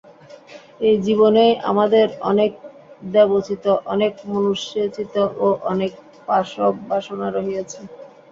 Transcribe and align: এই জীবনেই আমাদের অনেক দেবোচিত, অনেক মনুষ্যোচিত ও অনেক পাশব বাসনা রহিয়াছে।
এই 0.81 0.95
জীবনেই 1.05 1.51
আমাদের 1.69 2.07
অনেক 2.23 2.51
দেবোচিত, 3.09 3.63
অনেক 3.93 4.13
মনুষ্যোচিত 4.27 5.13
ও 5.37 5.57
অনেক 5.71 5.91
পাশব 6.27 6.73
বাসনা 6.89 7.27
রহিয়াছে। 7.29 7.79